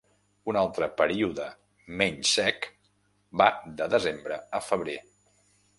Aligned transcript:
Un 0.51 0.57
altre 0.61 0.87
període 1.01 1.45
menys 2.03 2.33
sec 2.39 2.67
va 3.43 3.53
de 3.83 3.93
desembre 3.97 4.45
a 4.61 4.67
febrer. 4.73 4.99